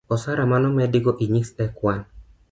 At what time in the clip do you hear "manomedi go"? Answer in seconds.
0.51-1.11